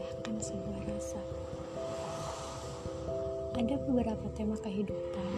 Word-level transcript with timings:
mengoyahkan 0.00 0.36
sebuah 0.40 0.80
rasa. 0.88 1.20
Ada 3.52 3.76
beberapa 3.84 4.32
tema 4.32 4.56
kehidupan 4.56 5.28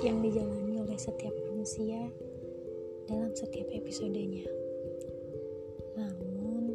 yang 0.00 0.24
dijalani 0.24 0.80
oleh 0.80 0.96
setiap 0.96 1.36
manusia 1.52 2.08
dalam 3.04 3.28
setiap 3.36 3.68
episodenya. 3.68 4.48
Namun, 6.00 6.72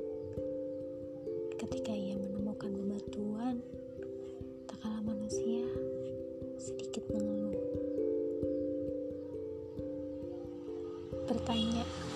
ketika 1.57 1.89
ia 1.89 2.13
menemukan 2.13 2.69
bebatuan, 2.77 3.57
tak 4.69 4.77
kalah 4.85 5.01
manusia 5.01 5.65
sedikit 6.61 7.01
mengeluh. 7.09 7.65
Pertanyaan 11.25 12.10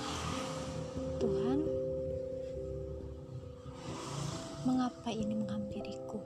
mengapa 5.06 5.22
ini 5.22 5.38
menghampiriku? 5.38 6.18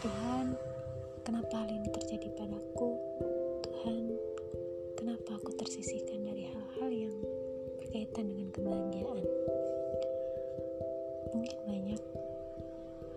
Tuhan, 0.00 0.56
kenapa 1.20 1.52
hal 1.52 1.68
ini 1.68 1.84
terjadi 1.92 2.32
padaku? 2.32 2.96
Tuhan, 3.60 4.16
kenapa 4.96 5.36
aku 5.36 5.52
tersisihkan 5.60 6.24
dari 6.24 6.48
hal-hal 6.48 6.88
yang 6.88 7.12
berkaitan 7.76 8.24
dengan 8.24 8.48
kebahagiaan? 8.56 9.24
Mungkin 11.36 11.58
banyak 11.68 12.02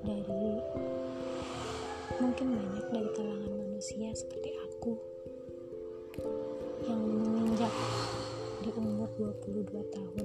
dari 0.04 0.52
mungkin 2.20 2.48
banyak 2.60 2.86
dari 2.92 3.10
kalangan 3.16 3.54
manusia 3.56 4.12
seperti 4.12 4.52
aku 4.68 5.00
yang 6.92 7.00
menginjak 7.08 7.72
di 8.68 8.70
umur 8.76 9.08
22 9.16 9.96
tahun 9.96 10.23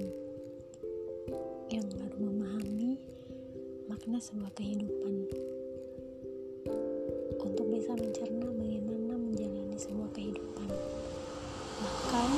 makna 4.09 4.25
sebuah 4.25 4.53
kehidupan. 4.57 5.15
Untuk 7.45 7.65
bisa 7.69 7.93
mencerna 7.93 8.49
bagaimana 8.57 9.13
menjalani 9.21 9.77
sebuah 9.77 10.09
kehidupan. 10.17 10.65
Bahkan 11.77 12.29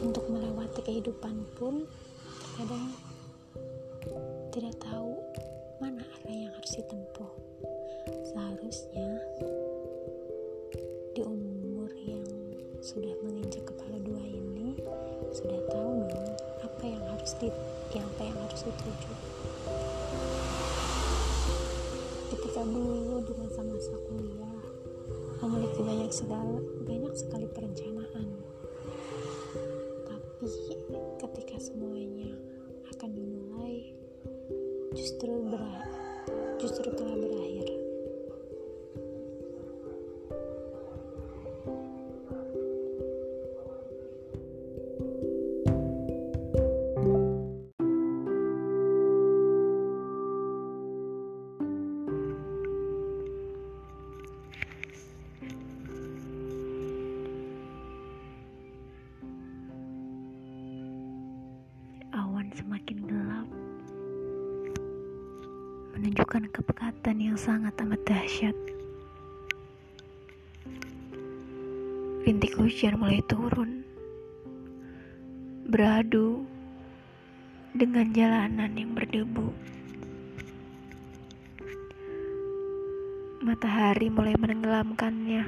untuk 0.00 0.24
melewati 0.32 0.80
kehidupan 0.80 1.44
pun 1.60 1.84
terkadang 2.24 2.88
tidak 4.56 4.72
tahu 4.80 5.20
mana 5.76 6.00
arah 6.00 6.32
yang 6.48 6.52
harus 6.56 6.72
ditempuh. 6.80 7.32
Seharusnya 8.32 9.12
di 11.12 11.20
umur 11.20 11.92
yang 12.00 12.24
sudah 12.80 13.12
menginjak 13.20 13.68
kepala 13.68 14.00
dua 14.00 14.24
ini 14.24 14.80
sudah 15.36 15.60
tahu 15.68 16.08
dong 16.08 16.32
apa 16.64 16.84
yang 16.88 17.04
harus 17.12 17.36
di 17.36 17.52
apa 17.92 18.20
yang 18.24 18.38
harus 18.40 18.64
dituju 18.64 19.12
ketika 22.42 22.66
dulu 22.66 23.22
di 23.22 23.38
masa-masa 23.38 23.94
kuliah 24.10 24.58
memiliki 25.46 25.78
banyak 25.78 26.10
segala 26.10 26.58
banyak 26.82 27.14
sekali 27.14 27.46
perencanaan 27.46 28.26
menunjukkan 66.02 66.50
kepekatan 66.50 67.22
yang 67.22 67.38
sangat 67.38 67.78
amat 67.78 68.02
dahsyat. 68.02 68.58
Rintik 72.26 72.58
hujan 72.58 72.98
mulai 72.98 73.22
turun, 73.30 73.86
beradu 75.70 76.42
dengan 77.70 78.10
jalanan 78.10 78.74
yang 78.74 78.98
berdebu. 78.98 79.54
Matahari 83.46 84.10
mulai 84.10 84.34
menenggelamkannya. 84.34 85.46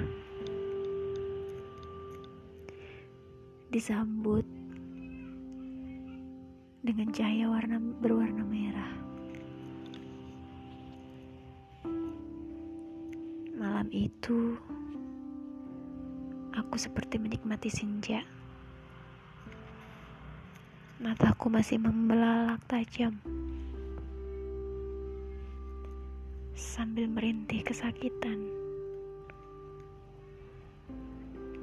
Disambut 3.74 4.46
dengan 6.86 7.10
cahaya 7.10 7.50
warna 7.50 7.82
berwarna 7.98 8.46
merah. 8.46 9.03
Malam 13.84 14.00
itu, 14.00 14.56
aku 16.56 16.80
seperti 16.80 17.20
menikmati 17.20 17.68
senja. 17.68 18.24
Mataku 21.04 21.52
masih 21.52 21.76
membelalak 21.84 22.64
tajam. 22.64 23.20
Sambil 26.56 27.12
merintih 27.12 27.60
kesakitan. 27.60 28.48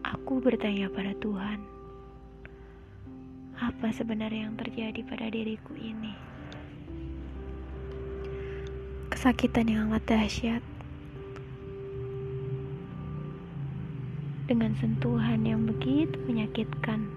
Aku 0.05 0.37
bertanya 0.45 0.93
pada 0.93 1.17
Tuhan, 1.17 1.57
apa 3.57 3.89
sebenarnya 3.97 4.45
yang 4.45 4.53
terjadi 4.61 5.01
pada 5.09 5.25
diriku 5.25 5.73
ini? 5.73 6.13
Kesakitan 9.09 9.65
yang 9.65 9.89
amat 9.89 10.05
dahsyat. 10.05 10.80
Dengan 14.51 14.75
sentuhan 14.75 15.47
yang 15.47 15.63
begitu 15.63 16.11
menyakitkan. 16.27 17.07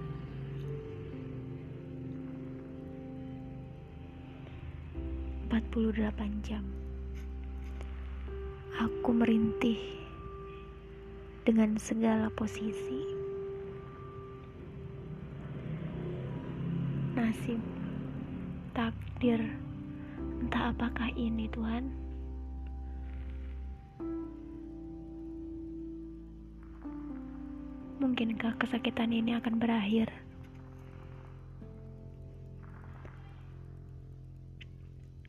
Empat 5.42 5.66
puluh 5.74 5.90
delapan 5.90 6.30
jam. 6.46 6.62
Aku 8.78 9.10
merintih 9.10 9.82
dengan 11.42 11.74
segala 11.74 12.30
posisi. 12.38 13.02
nasib, 17.14 17.58
takdir, 18.78 19.42
entah 20.38 20.70
apakah 20.70 21.10
ini 21.18 21.50
Tuhan. 21.50 22.03
Mungkinkah 27.94 28.58
kesakitan 28.58 29.14
ini 29.14 29.38
akan 29.38 29.54
berakhir? 29.62 30.10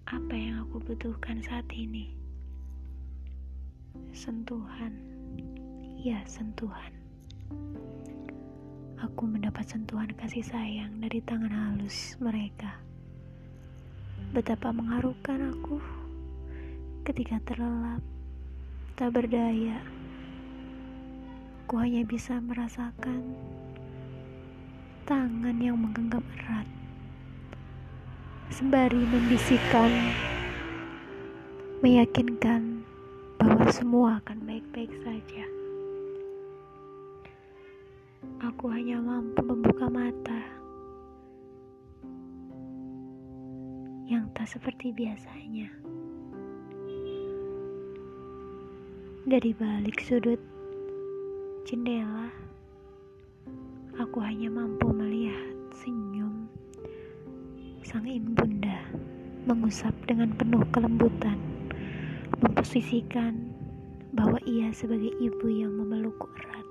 Apa 0.09 0.33
yang 0.33 0.65
aku 0.65 0.81
butuhkan 0.81 1.45
saat 1.45 1.69
ini? 1.69 2.09
Sentuhan, 4.17 4.89
ya 6.01 6.17
sentuhan. 6.25 6.89
Aku 8.97 9.29
mendapat 9.29 9.69
sentuhan 9.69 10.09
kasih 10.18 10.41
sayang 10.41 10.97
dari 10.97 11.21
tangan 11.21 11.53
halus 11.53 12.18
mereka. 12.18 12.81
Betapa 14.33 14.73
mengharukan 14.73 15.53
aku 15.53 15.77
ketika 17.06 17.38
terlelap, 17.45 18.01
tak 18.97 19.13
berdaya. 19.13 19.77
Aku 21.65 21.81
hanya 21.81 22.06
bisa 22.06 22.38
merasakan 22.45 23.25
tangan 25.09 25.57
yang 25.57 25.73
menggenggam 25.73 26.21
erat, 26.38 26.69
sembari 28.53 29.01
membisikkan, 29.01 29.89
meyakinkan 31.81 32.85
bahwa 33.41 33.65
semua 33.73 34.21
akan 34.21 34.45
baik-baik 34.45 34.94
saja. 35.01 35.45
Aku 38.45 38.69
hanya 38.69 39.01
mampu 39.01 39.41
membuka 39.41 39.89
mata 39.89 40.41
yang 44.06 44.29
tak 44.38 44.45
seperti 44.53 44.94
biasanya. 44.94 45.73
Dari 49.25 49.50
balik 49.57 50.06
sudut 50.06 50.38
jendela, 51.65 52.29
aku 53.97 54.21
hanya 54.21 54.53
mampu 54.53 54.85
melihat 54.94 55.57
senyum 55.73 56.45
sang 57.81 58.06
ibunda 58.06 58.85
mengusap 59.50 59.89
dengan 60.06 60.29
penuh 60.38 60.62
kelembutan, 60.69 61.41
memposisikan 62.38 63.50
bahwa 64.13 64.38
ia 64.45 64.69
sebagai 64.77 65.09
ibu 65.17 65.50
yang 65.50 65.73
memelukku 65.73 66.29
erat. 66.38 66.69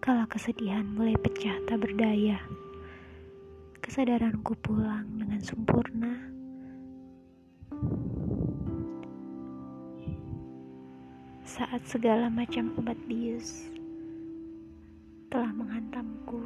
Kala 0.00 0.24
kesedihan 0.32 0.88
mulai 0.96 1.20
pecah 1.20 1.60
tak 1.68 1.84
berdaya, 1.84 2.40
kesadaranku 3.84 4.56
pulang 4.64 5.04
dengan 5.20 5.44
sempurna. 5.44 6.16
Saat 11.44 11.84
segala 11.84 12.32
macam 12.32 12.72
obat 12.80 12.96
bius 13.04 13.79
telah 15.30 15.54
menghantamku, 15.54 16.42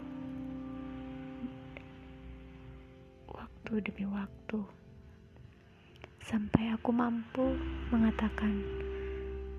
waktu 3.33 3.73
demi 3.81 4.05
waktu, 4.13 4.61
sampai 6.21 6.77
aku 6.77 6.93
mampu 6.93 7.57
mengatakan. 7.89 8.61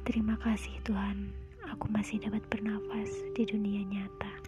Terima 0.05 0.37
kasih 0.37 0.77
Tuhan, 0.85 1.33
aku 1.65 1.89
masih 1.89 2.21
dapat 2.21 2.45
bernafas 2.53 3.09
di 3.33 3.49
dunia 3.49 3.81
nyata. 3.81 4.44